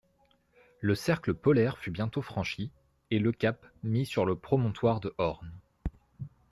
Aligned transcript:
Le 0.79 0.95
cercle 0.95 1.35
polaire 1.35 1.77
fut 1.77 1.91
bientôt 1.91 2.23
franchi, 2.23 2.71
et 3.11 3.19
le 3.19 3.31
cap 3.31 3.67
mis 3.83 4.07
sur 4.07 4.25
le 4.25 4.35
promontoire 4.35 4.99
de 4.99 5.13
Horn. 5.19 5.51